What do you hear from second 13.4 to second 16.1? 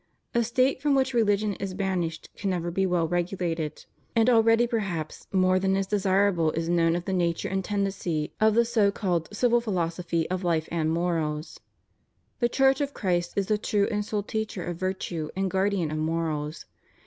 the true and sole teacher of virtue and guardian of